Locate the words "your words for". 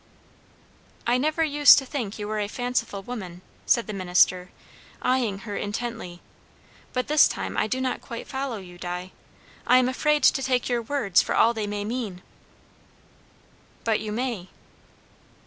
10.67-11.35